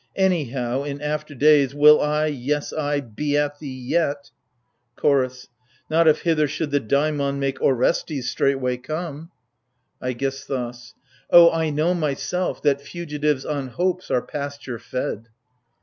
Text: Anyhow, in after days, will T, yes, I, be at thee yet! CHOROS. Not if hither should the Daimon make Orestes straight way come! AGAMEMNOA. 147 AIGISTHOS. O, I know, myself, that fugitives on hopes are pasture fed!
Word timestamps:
Anyhow, 0.17 0.81
in 0.81 0.99
after 0.99 1.35
days, 1.35 1.75
will 1.75 1.99
T, 1.99 2.31
yes, 2.33 2.73
I, 2.73 3.01
be 3.01 3.37
at 3.37 3.59
thee 3.59 3.67
yet! 3.71 4.31
CHOROS. 4.99 5.47
Not 5.91 6.07
if 6.07 6.21
hither 6.23 6.47
should 6.47 6.71
the 6.71 6.79
Daimon 6.79 7.37
make 7.37 7.61
Orestes 7.61 8.27
straight 8.27 8.59
way 8.59 8.77
come! 8.77 9.29
AGAMEMNOA. 10.01 10.47
147 10.47 10.63
AIGISTHOS. 10.81 10.93
O, 11.29 11.51
I 11.51 11.69
know, 11.69 11.93
myself, 11.93 12.63
that 12.63 12.81
fugitives 12.81 13.45
on 13.45 13.67
hopes 13.67 14.09
are 14.09 14.23
pasture 14.23 14.79
fed! 14.79 15.27